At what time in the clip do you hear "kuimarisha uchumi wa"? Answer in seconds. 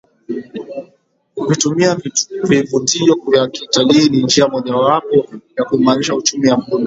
5.65-6.57